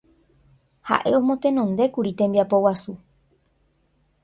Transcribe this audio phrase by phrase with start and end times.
[0.89, 2.91] Ha'e omotenondékuri tembiapo guasu